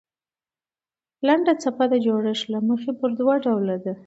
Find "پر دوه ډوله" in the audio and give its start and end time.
2.99-3.75